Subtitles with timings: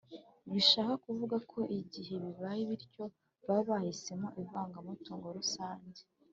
[0.51, 3.03] bishaka kuvuga ko igihe bibaye bityo
[3.47, 6.01] baba bahisemo ivangamutungo rusange.